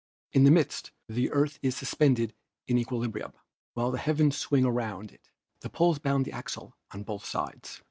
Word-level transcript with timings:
In 0.33 0.45
the 0.45 0.49
midst 0.49 0.89
the 1.07 1.29
Earth 1.29 1.59
is 1.61 1.77
suspended 1.77 2.33
in 2.67 2.79
equilibrium, 2.79 3.33
while 3.75 3.91
the 3.91 3.99
heavens 3.99 4.35
swing 4.35 4.65
around 4.65 5.11
it. 5.11 5.29
The 5.59 5.69
poles 5.69 5.99
bound 5.99 6.25
the 6.25 6.31
axle 6.33 6.75
on 6.89 7.03
both 7.03 7.23
sides. 7.23 7.79